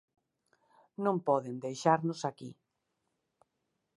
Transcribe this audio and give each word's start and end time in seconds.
Non 1.03 1.17
poden 1.27 1.55
deixarnos 1.65 2.21
aquí. 2.29 2.51